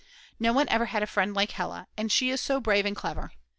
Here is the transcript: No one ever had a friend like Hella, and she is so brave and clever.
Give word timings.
No 0.39 0.51
one 0.51 0.67
ever 0.69 0.85
had 0.85 1.03
a 1.03 1.05
friend 1.05 1.31
like 1.35 1.51
Hella, 1.51 1.85
and 1.95 2.11
she 2.11 2.31
is 2.31 2.41
so 2.41 2.59
brave 2.59 2.87
and 2.87 2.95
clever. 2.95 3.33